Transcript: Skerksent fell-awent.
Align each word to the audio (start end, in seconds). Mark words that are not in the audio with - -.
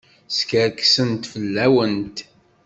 Skerksent 0.37 1.23
fell-awent. 1.31 2.17